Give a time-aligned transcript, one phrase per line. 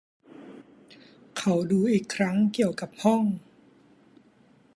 [1.37, 3.25] เขาดูอีกครั้งเกี่ยวกับห้อง